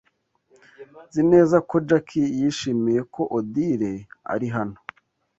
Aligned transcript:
Nzi 1.07 1.21
neza 1.31 1.57
ko 1.69 1.75
Jack 1.87 2.07
yishimiye 2.39 3.01
ko 3.13 3.21
Odile 3.37 3.93
ari 4.33 4.47
hano. 4.55 4.77